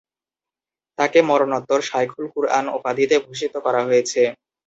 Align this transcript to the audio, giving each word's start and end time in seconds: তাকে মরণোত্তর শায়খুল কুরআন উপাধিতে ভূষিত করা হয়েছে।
তাকে 0.99 1.19
মরণোত্তর 1.29 1.79
শায়খুল 1.89 2.25
কুরআন 2.33 2.65
উপাধিতে 2.77 3.15
ভূষিত 3.25 3.53
করা 3.65 3.81
হয়েছে। 3.87 4.21